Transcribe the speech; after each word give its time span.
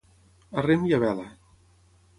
A 0.61 0.63
rem 0.67 0.89
i 0.89 0.95
a 0.97 1.01
vela. 1.07 1.29